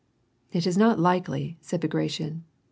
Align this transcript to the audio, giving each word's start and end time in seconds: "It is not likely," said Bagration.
"It 0.51 0.65
is 0.65 0.79
not 0.79 0.97
likely," 0.99 1.59
said 1.61 1.79
Bagration. 1.79 2.43